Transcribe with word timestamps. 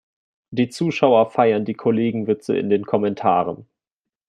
Die 0.49 0.69
Zuschauer 0.69 1.29
feiern 1.29 1.63
die 1.63 1.75
Kollegenwitze 1.75 2.57
in 2.57 2.71
den 2.71 2.85
Kommentaren. 2.85 3.67